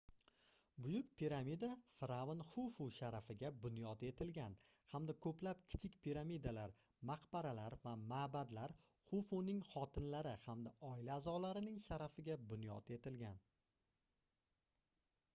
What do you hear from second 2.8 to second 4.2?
sharafiga bunyod